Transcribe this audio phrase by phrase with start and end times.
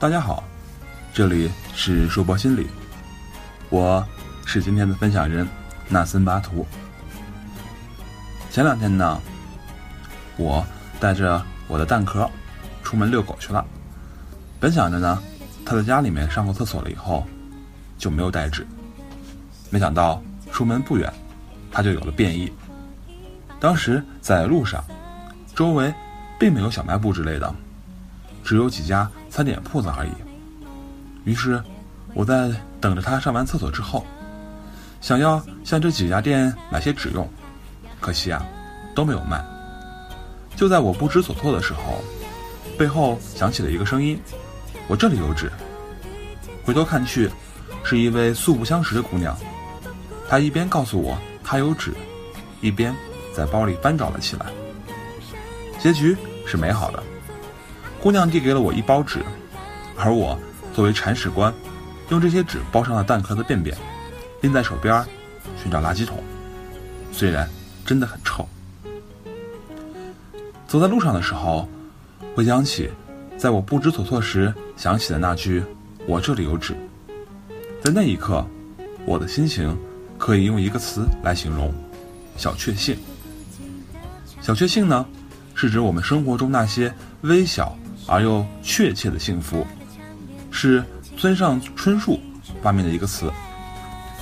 [0.00, 0.42] 大家好，
[1.12, 2.66] 这里是硕博心理，
[3.68, 4.02] 我
[4.46, 5.46] 是今天的分享人
[5.90, 6.66] 纳森巴图。
[8.50, 9.20] 前两天呢，
[10.38, 10.66] 我
[10.98, 12.26] 带着我的蛋壳
[12.82, 13.62] 出门遛狗去了，
[14.58, 15.22] 本想着呢，
[15.66, 17.26] 他在家里面上过厕所了以后
[17.98, 18.66] 就没有带纸，
[19.68, 21.12] 没想到出门不远，
[21.70, 22.50] 他就有了变异。
[23.60, 24.82] 当时在路上，
[25.54, 25.92] 周围
[26.38, 27.54] 并没有小卖部之类的。
[28.42, 30.10] 只有几家餐点铺子而已。
[31.24, 31.62] 于是，
[32.14, 34.04] 我在等着他上完厕所之后，
[35.00, 37.28] 想要向这几家店买些纸用，
[38.00, 38.44] 可惜啊，
[38.94, 39.42] 都没有卖。
[40.56, 42.02] 就在我不知所措的时候，
[42.76, 44.20] 背后响起了一个声音
[44.88, 45.50] ：“我这里有纸。”
[46.64, 47.30] 回头看去，
[47.84, 49.36] 是一位素不相识的姑娘。
[50.28, 51.94] 她一边告诉我她有纸，
[52.60, 52.94] 一边
[53.34, 54.46] 在包里翻找了起来。
[55.78, 57.02] 结局是美好的。
[58.02, 59.22] 姑娘递给了我一包纸，
[59.94, 60.38] 而我
[60.74, 61.52] 作为铲屎官，
[62.08, 63.76] 用这些纸包上了蛋壳的便便，
[64.40, 65.04] 拎在手边
[65.62, 66.18] 寻找垃圾桶。
[67.12, 67.46] 虽然
[67.84, 68.48] 真的很臭。
[70.66, 71.68] 走在路上的时候，
[72.34, 72.88] 回想起
[73.36, 75.62] 在我不知所措时想起的那句
[76.08, 76.74] “我这里有纸”，
[77.84, 78.46] 在那一刻，
[79.04, 79.76] 我的心情
[80.16, 81.74] 可以用一个词来形容：
[82.38, 82.96] 小确幸。
[84.40, 85.04] 小确幸呢，
[85.54, 86.90] 是指我们生活中那些
[87.22, 87.76] 微小。
[88.06, 89.66] 而又确切的幸福，
[90.50, 90.84] 是
[91.16, 92.18] 村上春树
[92.62, 93.30] 发明的一个词。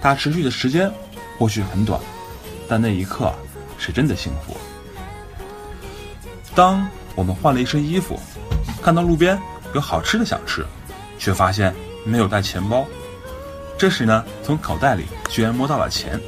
[0.00, 0.90] 它持续的时间
[1.38, 2.00] 或许很短，
[2.68, 3.32] 但那一刻
[3.78, 4.56] 是真的幸福。
[6.54, 8.18] 当我们换了一身衣服，
[8.82, 9.40] 看到路边
[9.74, 10.64] 有好吃的想吃，
[11.18, 12.86] 却发现没有带钱包，
[13.78, 16.20] 这时呢，从口袋里居然摸到了钱。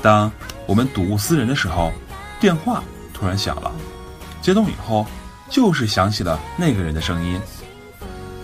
[0.00, 0.30] 当
[0.66, 1.92] 我们睹物思人的时候，
[2.40, 2.82] 电话
[3.12, 3.72] 突然响了，
[4.42, 5.06] 接通以后。
[5.50, 7.40] 就是想起了那个人的声音。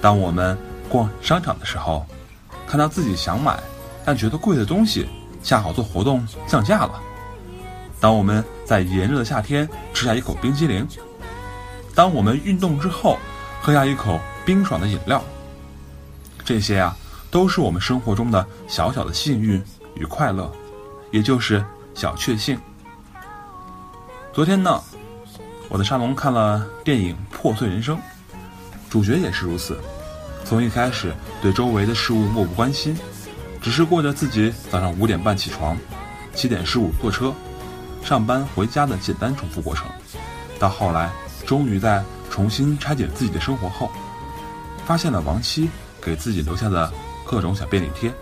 [0.00, 0.56] 当我们
[0.88, 2.04] 逛商场的时候，
[2.66, 3.58] 看到自己想买
[4.04, 5.08] 但觉得贵的东西
[5.42, 7.00] 恰好做活动降价了；
[8.00, 10.84] 当我们在炎热的夏天吃下一口冰激凌；
[11.94, 13.18] 当我们运动之后
[13.62, 15.22] 喝下一口冰爽的饮料，
[16.44, 16.96] 这些啊，
[17.30, 19.62] 都是我们生活中的小小的幸运
[19.94, 20.50] 与快乐，
[21.10, 22.58] 也就是小确幸。
[24.32, 24.82] 昨天呢？
[25.68, 27.96] 我在沙龙看了电影《破碎人生》，
[28.88, 29.78] 主角也是如此，
[30.44, 32.96] 从一开始对周围的事物漠不关心，
[33.60, 35.76] 只是过着自己早上五点半起床，
[36.34, 37.34] 七点十五坐车，
[38.04, 39.86] 上班回家的简单重复过程，
[40.58, 41.10] 到后来
[41.46, 43.90] 终于在重新拆解自己的生活后，
[44.86, 45.68] 发现了亡妻
[46.00, 46.92] 给自己留下的
[47.24, 48.12] 各种小便利贴，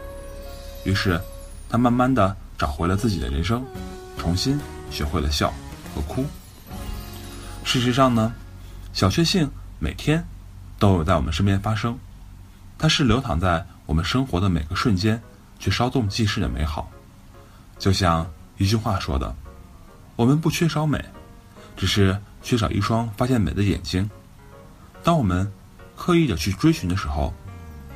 [0.84, 1.20] 于是
[1.68, 3.62] 他慢慢的找回了自己的人生，
[4.16, 4.58] 重新
[4.90, 5.52] 学会了笑
[5.94, 6.24] 和哭。
[7.64, 8.34] 事实上呢，
[8.92, 10.22] 小确幸每天
[10.78, 11.98] 都有在我们身边发生，
[12.78, 15.20] 它是流淌在我们生活的每个瞬间，
[15.58, 16.90] 却稍纵即逝的美好。
[17.78, 19.34] 就像一句话说的
[20.16, 21.02] ：“我们不缺少美，
[21.76, 24.08] 只是缺少一双发现美的眼睛。”
[25.02, 25.50] 当我们
[25.96, 27.32] 刻意的去追寻的时候，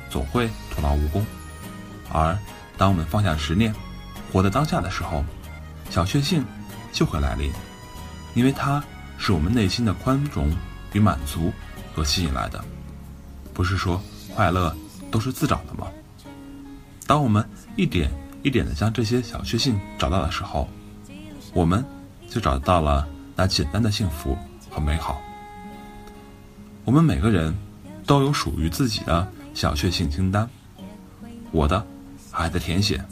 [0.09, 1.23] 总会徒劳无功；
[2.11, 2.37] 而
[2.77, 3.73] 当我们放下执念，
[4.33, 5.23] 活在当下的时候，
[5.89, 6.43] 小确幸
[6.91, 7.51] 就会来临，
[8.33, 8.83] 因为它。
[9.17, 10.49] 是我们内心的宽容
[10.93, 11.51] 与满足
[11.95, 12.63] 所吸引来的，
[13.53, 14.01] 不是说
[14.35, 14.75] 快乐
[15.09, 15.87] 都是自找的吗？
[17.05, 18.11] 当我们一点
[18.43, 20.69] 一点的将这些小确幸找到的时候，
[21.53, 21.83] 我们
[22.29, 24.37] 就找到了那简单的幸福
[24.69, 25.19] 和美好。
[26.85, 27.57] 我们每个人
[28.05, 30.49] 都有属于自己的小确幸清单，
[31.51, 31.85] 我的
[32.31, 33.03] 还在填写，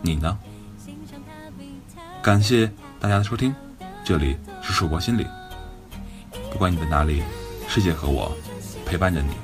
[0.00, 0.38] 你呢？
[2.22, 2.66] 感谢
[2.98, 3.54] 大家的收听，
[4.04, 4.36] 这里。
[4.64, 5.26] 是曙光心理，
[6.50, 7.22] 不管你在哪里，
[7.68, 8.34] 世界和我
[8.86, 9.34] 陪伴着你。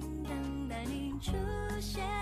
[0.00, 1.32] 等待你出
[1.80, 2.21] 现。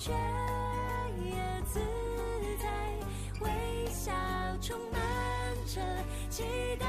[0.00, 0.12] 却
[1.22, 1.36] 也
[1.66, 1.78] 自
[2.58, 2.64] 在，
[3.40, 4.10] 微笑
[4.58, 4.98] 充满
[5.66, 5.78] 着
[6.30, 6.42] 期
[6.78, 6.86] 待。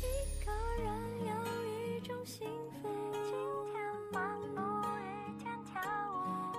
[0.00, 0.06] 一
[0.42, 0.50] 个
[0.82, 0.88] 人
[1.20, 1.30] 有
[1.66, 2.48] 一种幸
[2.80, 3.30] 福，今
[3.70, 3.78] 天
[4.10, 4.62] 漫步，
[5.04, 6.16] 一天跳舞，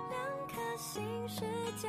[0.08, 0.16] 两
[0.46, 1.40] 颗心世
[1.76, 1.88] 界。